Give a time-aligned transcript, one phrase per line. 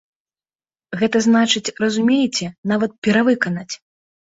[1.01, 3.71] Гэта значыць, разумееце, нават перавыканаць!